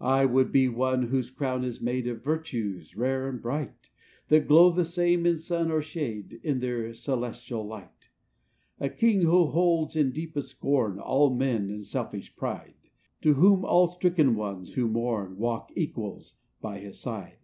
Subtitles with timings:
[0.00, 3.90] "I would be one whose crown is made Of virtues, rare and bright;
[4.28, 8.08] That glow the same in sun or shade, In their celestial light.
[8.78, 12.88] v "A king, who holds in deepest scorn All mean and selfish pride;
[13.20, 17.36] To whom all stricken ones who mourn, Walk equals by his side.